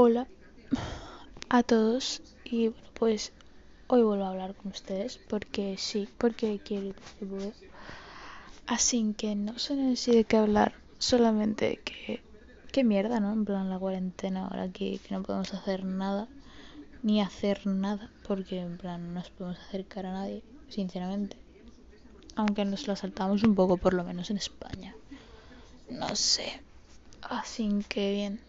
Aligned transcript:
Hola 0.00 0.28
a 1.48 1.64
todos 1.64 2.22
y 2.44 2.68
bueno 2.68 2.88
pues 2.94 3.32
hoy 3.88 4.04
vuelvo 4.04 4.26
a 4.26 4.28
hablar 4.28 4.54
con 4.54 4.70
ustedes 4.70 5.18
porque 5.28 5.74
sí, 5.76 6.08
porque 6.18 6.60
quiero 6.64 6.86
ir 6.86 6.94
Así 8.68 9.12
que 9.18 9.34
no 9.34 9.58
sé 9.58 9.74
ni 9.74 9.96
de 9.96 10.22
qué 10.22 10.36
hablar, 10.36 10.72
solamente 11.00 11.80
que 11.84 12.20
qué 12.70 12.84
mierda, 12.84 13.18
¿no? 13.18 13.32
En 13.32 13.44
plan 13.44 13.70
la 13.70 13.78
cuarentena 13.80 14.44
ahora 14.44 14.62
aquí 14.62 15.00
que 15.00 15.16
no 15.16 15.24
podemos 15.24 15.52
hacer 15.52 15.84
nada 15.84 16.28
ni 17.02 17.20
hacer 17.20 17.66
nada 17.66 18.08
porque 18.22 18.60
en 18.60 18.76
plan 18.76 19.04
no 19.04 19.14
nos 19.14 19.30
podemos 19.30 19.58
acercar 19.58 20.06
a 20.06 20.12
nadie, 20.12 20.44
sinceramente. 20.68 21.36
Aunque 22.36 22.64
nos 22.64 22.86
la 22.86 22.94
saltamos 22.94 23.42
un 23.42 23.56
poco 23.56 23.78
por 23.78 23.94
lo 23.94 24.04
menos 24.04 24.30
en 24.30 24.36
España. 24.36 24.94
No 25.90 26.14
sé. 26.14 26.60
Así 27.20 27.68
que 27.88 28.12
bien. 28.12 28.47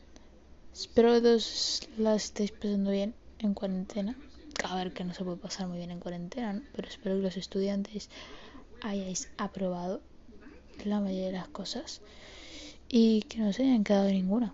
Espero 0.80 1.12
que 1.12 1.20
todos 1.20 1.90
la 1.98 2.16
estéis 2.16 2.54
pasando 2.54 2.92
bien 2.92 3.14
en 3.40 3.54
cuarentena. 3.54 4.16
A 4.64 4.78
ver 4.78 4.94
que 4.94 5.04
no 5.04 5.14
se 5.14 5.26
puede 5.26 5.36
pasar 5.36 5.68
muy 5.68 5.78
bien 5.78 5.92
en 5.92 6.00
cuarentena, 6.00 6.54
¿no? 6.54 6.62
Pero 6.74 6.88
espero 6.88 7.18
que 7.18 7.22
los 7.24 7.36
estudiantes 7.36 8.08
hayáis 8.80 9.28
aprobado 9.38 10.00
la 10.86 11.02
mayoría 11.02 11.26
de 11.26 11.32
las 11.34 11.50
cosas 11.50 12.00
y 12.88 13.24
que 13.24 13.40
no 13.40 13.52
se 13.52 13.64
hayan 13.64 13.84
quedado 13.84 14.08
ninguna. 14.08 14.54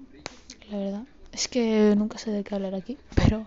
La 0.71 0.77
verdad. 0.79 1.03
Es 1.31 1.47
que 1.47 1.93
nunca 1.95 2.17
sé 2.17 2.31
de 2.31 2.43
qué 2.43 2.55
hablar 2.55 2.73
aquí, 2.73 2.97
pero 3.15 3.45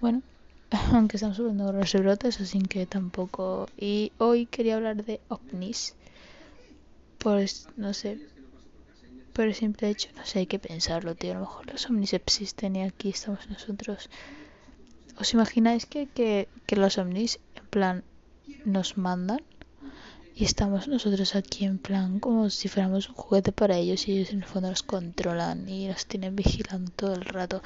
bueno, 0.00 0.22
aunque 0.92 1.16
estamos 1.16 1.38
de 1.38 1.72
los 1.72 1.92
brotes, 1.94 2.40
así 2.40 2.60
que 2.60 2.86
tampoco. 2.86 3.66
Y 3.76 4.12
hoy 4.18 4.46
quería 4.46 4.76
hablar 4.76 5.04
de 5.04 5.18
ovnis. 5.26 5.96
Pues 7.18 7.66
no 7.76 7.92
sé, 7.92 8.20
por 9.38 9.46
el 9.46 9.54
simple 9.54 9.88
hecho, 9.88 10.08
no 10.16 10.26
sé, 10.26 10.40
hay 10.40 10.46
que 10.46 10.58
pensarlo, 10.58 11.14
tío. 11.14 11.30
A 11.30 11.34
lo 11.34 11.40
mejor 11.42 11.72
los 11.72 11.88
ovnis 11.88 12.12
existen 12.12 12.74
y 12.74 12.82
aquí 12.82 13.10
estamos 13.10 13.48
nosotros. 13.48 14.10
¿Os 15.16 15.32
imagináis 15.32 15.86
que, 15.86 16.08
que, 16.08 16.48
que 16.66 16.74
los 16.74 16.98
ovnis, 16.98 17.38
en 17.54 17.66
plan, 17.66 18.04
nos 18.64 18.98
mandan? 18.98 19.40
Y 20.34 20.42
estamos 20.44 20.88
nosotros 20.88 21.36
aquí 21.36 21.66
en 21.66 21.78
plan 21.78 22.18
como 22.18 22.50
si 22.50 22.66
fuéramos 22.66 23.08
un 23.10 23.14
juguete 23.14 23.52
para 23.52 23.76
ellos 23.76 24.08
y 24.08 24.14
ellos 24.14 24.30
en 24.32 24.38
el 24.38 24.44
fondo 24.44 24.70
los 24.70 24.82
controlan 24.82 25.68
y 25.68 25.86
los 25.86 26.06
tienen 26.06 26.34
vigilando 26.34 26.90
todo 26.90 27.14
el 27.14 27.24
rato. 27.24 27.62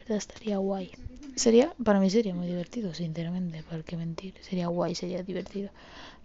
¿Verdad? 0.00 0.18
Estaría 0.18 0.58
guay. 0.58 0.90
Sería, 1.36 1.72
para 1.82 2.00
mí 2.00 2.10
sería 2.10 2.34
muy 2.34 2.48
divertido, 2.48 2.92
sinceramente, 2.92 3.62
para 3.62 3.82
qué 3.82 3.96
mentir. 3.96 4.34
Sería 4.42 4.66
guay, 4.66 4.94
sería 4.94 5.22
divertido. 5.22 5.70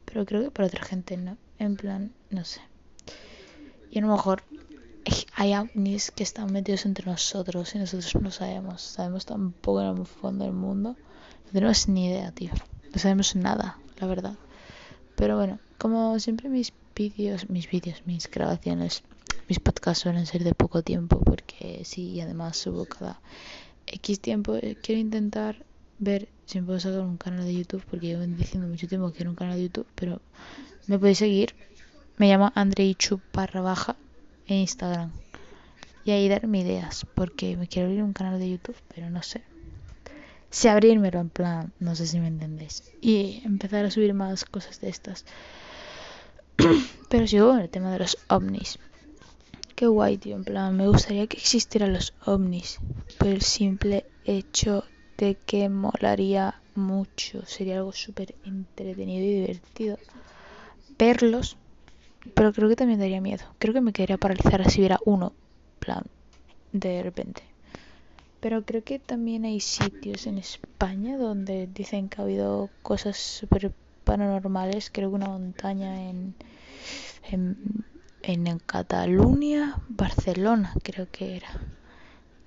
Pero 0.04 0.26
creo 0.26 0.42
que 0.44 0.52
para 0.52 0.68
otra 0.68 0.84
gente 0.84 1.16
no. 1.16 1.38
En 1.58 1.78
plan, 1.78 2.12
no 2.32 2.44
sé. 2.44 2.60
Y 3.90 4.00
a 4.00 4.02
lo 4.02 4.08
mejor 4.08 4.44
hay 5.36 5.56
ovnis 5.56 6.12
que 6.12 6.24
están 6.24 6.52
metidos 6.52 6.86
entre 6.86 7.06
nosotros 7.06 7.76
y 7.76 7.80
nosotros 7.80 8.16
no 8.22 8.32
sabemos. 8.32 8.82
Sabemos 8.82 9.26
tan 9.26 9.52
poco 9.52 9.82
en 9.82 9.98
el 9.98 10.06
fondo 10.06 10.46
del 10.46 10.54
mundo. 10.54 10.96
No 11.46 11.52
tenemos 11.52 11.88
ni 11.88 12.08
idea, 12.08 12.32
tío. 12.32 12.52
No 12.94 13.00
sabemos 13.00 13.36
nada, 13.36 13.78
la 14.00 14.08
verdad. 14.08 14.36
Pero 15.16 15.38
bueno, 15.38 15.60
como 15.78 16.20
siempre 16.20 16.50
mis 16.50 16.74
vídeos, 16.96 17.50
mis 17.50 17.70
vídeos, 17.70 18.04
mis 18.06 18.30
grabaciones, 18.30 19.04
mis 19.50 19.60
podcasts 19.60 20.04
suelen 20.04 20.26
ser 20.26 20.44
de 20.44 20.54
poco 20.54 20.82
tiempo 20.82 21.20
porque 21.20 21.82
sí, 21.84 22.12
y 22.12 22.22
además 22.22 22.58
subo 22.58 22.86
cada 22.86 23.20
X 23.88 24.20
tiempo. 24.20 24.56
Eh, 24.56 24.78
quiero 24.82 25.02
intentar 25.02 25.66
ver 26.00 26.30
si 26.46 26.60
me 26.60 26.66
puedo 26.66 26.80
sacar 26.80 27.02
un 27.02 27.18
canal 27.18 27.46
de 27.46 27.54
YouTube 27.54 27.84
porque 27.90 28.08
llevo 28.08 28.24
diciendo 28.24 28.68
mucho 28.68 28.88
tiempo 28.88 29.10
que 29.10 29.18
quiero 29.18 29.32
un 29.32 29.36
canal 29.36 29.56
de 29.56 29.64
YouTube, 29.64 29.88
pero 29.96 30.22
me 30.88 30.98
podéis 31.00 31.18
seguir. 31.18 31.56
Me 32.18 32.30
llamo 32.30 32.52
Andreichu 32.56 33.20
barra 33.34 33.62
baja 33.62 33.96
en 34.48 34.58
Instagram. 34.58 35.12
Y 36.06 36.12
ahí 36.12 36.28
darme 36.28 36.62
ideas, 36.62 37.06
porque 37.16 37.56
me 37.56 37.68
quiero 37.68 37.88
abrir 37.88 38.04
un 38.04 38.14
canal 38.14 38.40
de 38.40 38.50
YouTube, 38.50 38.76
pero 38.94 39.10
no 39.10 39.24
sé. 39.24 39.42
Si 40.50 40.68
abrírmelo 40.68 41.20
en 41.20 41.30
plan, 41.30 41.74
no 41.80 41.96
sé 41.96 42.06
si 42.06 42.20
me 42.20 42.28
entendéis. 42.28 42.92
Y 43.02 43.42
empezar 43.46 43.86
a 43.86 43.92
subir 43.92 44.14
más 44.14 44.46
cosas 44.46 44.80
de 44.82 44.90
estas. 44.90 45.26
pero 47.10 47.26
sigo 47.26 47.50
con 47.50 47.60
el 47.60 47.70
tema 47.70 47.92
de 47.92 48.00
los 48.00 48.18
ovnis. 48.30 48.78
Qué 49.76 49.88
guay, 49.88 50.18
tío. 50.18 50.36
En 50.36 50.44
plan, 50.44 50.78
me 50.78 50.88
gustaría 50.88 51.26
que 51.28 51.38
existieran 51.38 51.94
los 51.94 52.14
ovnis. 52.26 52.80
Por 53.18 53.30
el 53.30 53.42
simple 53.42 54.06
hecho 54.26 54.84
de 55.18 55.36
que 55.36 55.70
molaría 55.70 56.62
mucho. 56.76 57.46
Sería 57.46 57.78
algo 57.78 57.92
súper 57.92 58.36
entretenido 58.46 59.24
y 59.24 59.34
divertido. 59.40 59.98
Verlos 61.00 61.58
pero 62.34 62.54
creo 62.54 62.70
que 62.70 62.76
también 62.76 63.00
daría 63.00 63.22
miedo. 63.22 63.44
Creo 63.60 63.74
que 63.74 63.82
me 63.82 63.94
quedaría 63.94 64.18
paralizar 64.18 64.70
si 64.70 64.80
hubiera 64.80 65.00
uno, 65.06 65.34
plan, 65.80 66.04
de 66.72 67.04
repente. 67.04 67.44
Pero 68.40 68.64
creo 68.64 68.84
que 68.84 69.00
también 69.00 69.46
hay 69.46 69.60
sitios 69.60 70.28
en 70.28 70.38
España 70.38 71.18
donde 71.18 71.68
dicen 71.68 72.10
que 72.10 72.22
ha 72.22 72.26
habido 72.26 72.70
cosas 72.82 73.18
súper 73.18 73.72
paranormales. 74.04 74.90
Creo 74.92 75.10
que 75.10 75.16
una 75.16 75.30
montaña 75.30 76.10
en, 76.10 76.36
en, 77.32 77.86
en 78.22 78.60
Cataluña, 78.60 79.82
Barcelona, 79.88 80.74
creo 80.84 81.08
que 81.10 81.38
era. 81.38 81.50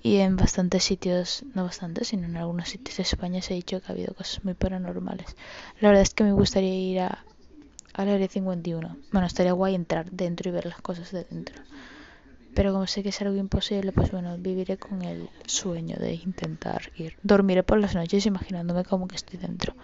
Y 0.02 0.16
en 0.18 0.36
bastantes 0.36 0.84
sitios, 0.84 1.44
no 1.54 1.64
bastantes, 1.64 2.08
sino 2.08 2.26
en 2.26 2.36
algunos 2.36 2.68
sitios 2.68 2.98
de 2.98 3.02
España 3.02 3.42
se 3.42 3.54
ha 3.54 3.56
dicho 3.56 3.80
que 3.80 3.86
ha 3.88 3.94
habido 3.94 4.14
cosas 4.14 4.44
muy 4.44 4.54
paranormales. 4.54 5.34
La 5.80 5.88
verdad 5.88 6.02
es 6.02 6.14
que 6.14 6.24
me 6.24 6.32
gustaría 6.32 6.74
ir 6.74 7.00
a, 7.00 7.24
al 7.96 8.10
área 8.10 8.28
51. 8.28 8.96
Bueno, 9.10 9.26
estaría 9.26 9.52
guay 9.52 9.74
entrar 9.74 10.10
dentro 10.10 10.50
y 10.50 10.52
ver 10.52 10.66
las 10.66 10.80
cosas 10.82 11.10
de 11.12 11.24
dentro. 11.24 11.56
Pero 12.54 12.72
como 12.72 12.86
sé 12.86 13.02
que 13.02 13.08
es 13.08 13.20
algo 13.22 13.36
imposible, 13.36 13.92
pues 13.92 14.10
bueno, 14.10 14.36
viviré 14.38 14.76
con 14.76 15.02
el 15.02 15.28
sueño 15.46 15.96
de 15.96 16.14
intentar 16.14 16.92
ir. 16.96 17.16
Dormiré 17.22 17.62
por 17.62 17.78
las 17.80 17.94
noches 17.94 18.26
imaginándome 18.26 18.84
como 18.84 19.08
que 19.08 19.16
estoy 19.16 19.38
dentro. 19.38 19.74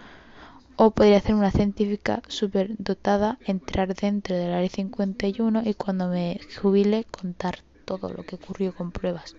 O 0.76 0.90
podría 0.90 1.18
hacer 1.18 1.34
una 1.34 1.50
científica 1.50 2.22
súper 2.28 2.74
dotada, 2.78 3.38
entrar 3.46 3.94
dentro 3.94 4.36
del 4.36 4.52
área 4.52 4.68
51 4.68 5.62
y 5.64 5.74
cuando 5.74 6.08
me 6.08 6.38
jubile 6.60 7.04
contar 7.04 7.58
todo 7.84 8.10
lo 8.10 8.24
que 8.24 8.36
ocurrió 8.36 8.74
con 8.74 8.92
pruebas. 8.92 9.36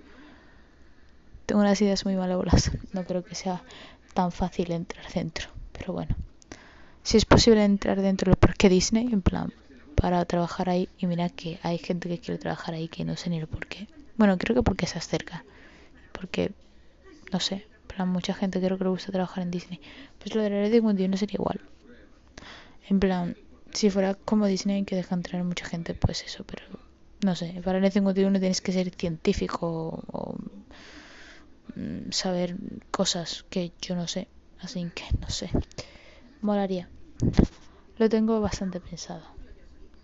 Tengo 1.45 1.61
unas 1.61 1.81
ideas 1.81 2.05
muy 2.05 2.15
malévolas. 2.15 2.71
No 2.93 3.03
creo 3.03 3.23
que 3.23 3.35
sea 3.35 3.63
tan 4.13 4.31
fácil 4.31 4.71
entrar 4.71 5.05
dentro. 5.11 5.49
Pero 5.73 5.93
bueno 5.93 6.15
posible 7.33 7.63
entrar 7.63 8.01
dentro 8.01 8.29
del 8.29 8.37
parque 8.37 8.69
Disney, 8.69 9.07
en 9.11 9.21
plan, 9.21 9.51
para 9.95 10.23
trabajar 10.25 10.69
ahí. 10.69 10.87
Y 10.97 11.07
mira 11.07 11.29
que 11.29 11.59
hay 11.63 11.77
gente 11.77 12.07
que 12.09 12.19
quiere 12.19 12.37
trabajar 12.39 12.75
ahí 12.75 12.87
que 12.87 13.05
no 13.05 13.15
sé 13.17 13.29
ni 13.29 13.39
el 13.39 13.47
por 13.47 13.67
qué. 13.67 13.87
Bueno, 14.17 14.37
creo 14.37 14.55
que 14.55 14.63
porque 14.63 14.85
se 14.85 14.97
acerca. 14.97 15.43
Porque, 16.11 16.51
no 17.31 17.39
sé, 17.39 17.65
plan, 17.87 18.07
mucha 18.09 18.33
gente 18.33 18.59
creo 18.59 18.77
que 18.77 18.83
le 18.83 18.89
gusta 18.91 19.11
trabajar 19.11 19.43
en 19.43 19.51
Disney. 19.51 19.79
Pues 20.19 20.35
lo 20.35 20.41
de 20.41 20.49
la 20.49 20.57
red 20.57 20.71
51 20.71 21.17
sería 21.17 21.37
igual. 21.39 21.59
En 22.87 22.99
plan, 22.99 23.35
si 23.71 23.89
fuera 23.89 24.13
como 24.13 24.45
Disney 24.45 24.83
que 24.83 24.95
deja 24.95 25.15
entrar 25.15 25.43
mucha 25.43 25.65
gente, 25.65 25.95
pues 25.95 26.23
eso, 26.23 26.43
pero 26.43 26.63
no 27.25 27.35
sé, 27.35 27.61
para 27.63 27.79
el 27.79 27.91
51 27.91 28.39
tienes 28.39 28.61
que 28.61 28.73
ser 28.73 28.93
científico 28.95 30.03
o, 30.11 30.35
mm, 31.75 32.11
saber 32.11 32.57
cosas 32.91 33.45
que 33.49 33.71
yo 33.81 33.95
no 33.95 34.07
sé, 34.07 34.27
así 34.59 34.91
que 34.93 35.05
no 35.19 35.29
sé 35.29 35.49
molaría. 36.43 36.89
Lo 37.97 38.09
tengo 38.09 38.41
bastante 38.41 38.79
pensado. 38.79 39.23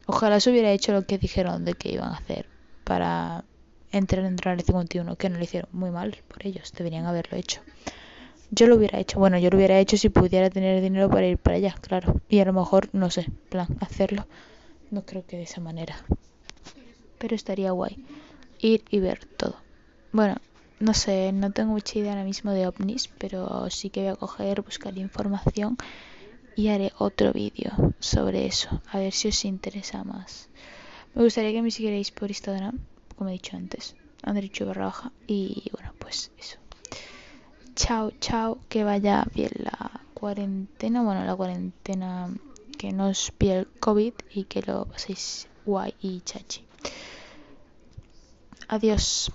Ojalá 0.05 0.39
se 0.39 0.49
hubiera 0.49 0.71
hecho 0.71 0.91
lo 0.91 1.05
que 1.05 1.17
dijeron 1.17 1.65
de 1.65 1.73
que 1.73 1.91
iban 1.91 2.09
a 2.09 2.17
hacer 2.17 2.47
para 2.83 3.45
entrar 3.91 4.25
en 4.25 4.37
el 4.43 4.61
51, 4.61 5.15
que 5.15 5.29
no 5.29 5.37
lo 5.37 5.43
hicieron 5.43 5.69
muy 5.71 5.91
mal 5.91 6.17
por 6.27 6.45
ellos, 6.45 6.71
deberían 6.75 7.05
haberlo 7.05 7.37
hecho. 7.37 7.61
Yo 8.51 8.65
lo 8.65 8.75
hubiera 8.75 8.99
hecho, 8.99 9.19
bueno, 9.19 9.37
yo 9.37 9.49
lo 9.51 9.57
hubiera 9.57 9.77
hecho 9.79 9.97
si 9.97 10.09
pudiera 10.09 10.49
tener 10.49 10.81
dinero 10.81 11.09
para 11.09 11.27
ir 11.27 11.37
para 11.37 11.57
allá, 11.57 11.75
claro. 11.79 12.19
Y 12.27 12.39
a 12.39 12.45
lo 12.45 12.53
mejor, 12.53 12.89
no 12.93 13.11
sé, 13.11 13.27
plan, 13.49 13.67
hacerlo. 13.79 14.25
No 14.89 15.05
creo 15.05 15.23
que 15.25 15.37
de 15.37 15.43
esa 15.43 15.61
manera. 15.61 15.95
Pero 17.19 17.35
estaría 17.35 17.71
guay. 17.71 18.03
Ir 18.57 18.83
y 18.89 18.99
ver 18.99 19.25
todo. 19.25 19.57
Bueno, 20.11 20.37
no 20.79 20.95
sé, 20.95 21.31
no 21.31 21.51
tengo 21.51 21.73
mucha 21.73 21.99
idea 21.99 22.13
ahora 22.13 22.23
mismo 22.23 22.51
de 22.51 22.65
ovnis, 22.65 23.07
pero 23.19 23.69
sí 23.69 23.91
que 23.91 24.01
voy 24.01 24.09
a 24.09 24.15
coger, 24.15 24.61
buscar 24.63 24.97
información 24.97 25.77
y 26.59 26.67
haré 26.67 26.91
otro 26.97 27.31
vídeo 27.31 27.71
sobre 27.99 28.45
eso, 28.45 28.81
a 28.91 28.99
ver 28.99 29.13
si 29.13 29.29
os 29.29 29.45
interesa 29.45 30.03
más. 30.03 30.49
Me 31.15 31.23
gustaría 31.23 31.53
que 31.53 31.61
me 31.61 31.71
siguierais 31.71 32.11
por 32.11 32.29
Instagram, 32.29 32.79
como 33.15 33.29
he 33.29 33.33
dicho 33.33 33.55
antes, 33.55 33.95
Andricho 34.23 34.65
Barraja, 34.65 35.13
y 35.25 35.71
bueno, 35.71 35.93
pues 35.99 36.33
eso. 36.37 36.57
Chao, 37.77 38.11
chao, 38.19 38.59
que 38.67 38.83
vaya 38.83 39.25
bien 39.33 39.51
la 39.55 40.01
cuarentena, 40.13 41.01
bueno, 41.01 41.23
la 41.23 41.33
cuarentena 41.33 42.27
que 42.77 42.91
no 42.91 43.07
os 43.07 43.31
pille 43.31 43.59
el 43.59 43.67
COVID 43.79 44.15
y 44.33 44.43
que 44.43 44.61
lo 44.61 44.83
paséis 44.83 45.47
guay 45.65 45.95
y 46.01 46.19
chachi. 46.19 46.65
Adiós. 48.67 49.31